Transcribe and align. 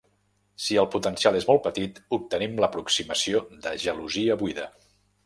Si 0.67 0.77
el 0.83 0.87
potencial 0.93 1.35
és 1.39 1.43
molt 1.49 1.61
petit, 1.67 1.99
obtenim 2.17 2.57
l'Aproximació 2.63 3.43
de 3.67 3.75
gelosia 3.85 4.39
buida. 4.41 4.67